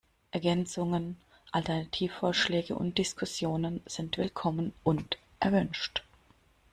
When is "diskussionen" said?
2.97-3.81